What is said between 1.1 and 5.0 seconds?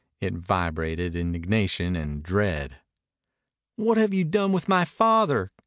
indignation and dread. "What have you done with my